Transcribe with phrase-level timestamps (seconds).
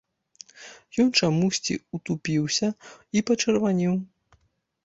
[1.03, 2.67] Ён чамусьці ўтупіўся
[3.17, 3.93] і пачырванеў.